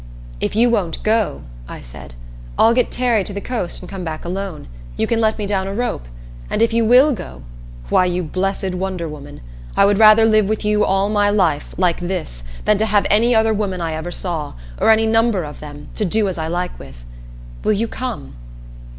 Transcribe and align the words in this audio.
"If 0.39 0.55
you 0.55 0.67
won't 0.67 1.03
go," 1.03 1.43
I 1.69 1.79
said, 1.79 2.15
"I'll 2.57 2.73
get 2.73 2.89
Terry 2.89 3.23
to 3.23 3.33
the 3.33 3.39
coast 3.39 3.81
and 3.83 3.87
come 3.87 4.03
back 4.03 4.25
alone. 4.25 4.67
You 4.97 5.05
can 5.05 5.21
let 5.21 5.37
me 5.37 5.45
down 5.45 5.67
a 5.67 5.75
rope. 5.75 6.07
And 6.49 6.63
if 6.63 6.73
you 6.73 6.83
will 6.83 7.11
go 7.13 7.43
why 7.89 8.05
you 8.05 8.23
blessed 8.23 8.73
wonder 8.73 9.07
woman 9.07 9.41
I 9.77 9.85
would 9.85 9.99
rather 9.99 10.25
live 10.25 10.49
with 10.49 10.65
you 10.65 10.83
all 10.83 11.09
my 11.11 11.29
life 11.29 11.75
like 11.77 11.99
this 11.99 12.41
than 12.65 12.79
to 12.79 12.87
have 12.87 13.05
any 13.11 13.35
other 13.35 13.53
woman 13.53 13.79
I 13.79 13.93
ever 13.93 14.09
saw, 14.09 14.55
or 14.79 14.89
any 14.89 15.05
number 15.05 15.43
of 15.43 15.59
them, 15.59 15.89
to 15.93 16.03
do 16.03 16.27
as 16.27 16.39
I 16.39 16.47
like 16.47 16.79
with. 16.79 17.05
Will 17.63 17.73
you 17.73 17.87
come?" 17.87 18.33